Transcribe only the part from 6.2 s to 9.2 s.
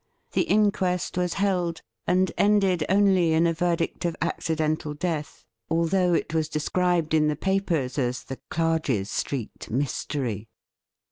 was described in the papers as 'The Clarges